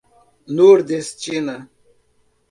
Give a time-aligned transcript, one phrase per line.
[0.55, 1.53] Nordestina